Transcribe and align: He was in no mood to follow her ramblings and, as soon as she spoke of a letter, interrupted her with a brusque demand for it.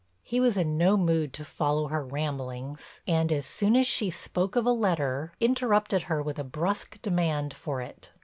He 0.23 0.39
was 0.39 0.57
in 0.57 0.79
no 0.79 0.97
mood 0.97 1.31
to 1.33 1.45
follow 1.45 1.89
her 1.89 2.03
ramblings 2.03 3.01
and, 3.07 3.31
as 3.31 3.45
soon 3.45 3.75
as 3.75 3.85
she 3.85 4.09
spoke 4.09 4.55
of 4.55 4.65
a 4.65 4.71
letter, 4.71 5.31
interrupted 5.39 6.01
her 6.09 6.23
with 6.23 6.39
a 6.39 6.43
brusque 6.43 6.99
demand 7.03 7.53
for 7.53 7.81
it. 7.83 8.11